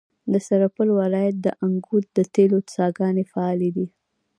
د 0.31 0.33
سرپل 0.47 0.87
ولایت 1.01 1.35
د 1.41 1.47
انګوت 1.65 2.05
د 2.17 2.19
تیلو 2.33 2.59
څاګانې 2.73 3.23
فعالې 3.31 3.69
دي. 3.75 3.87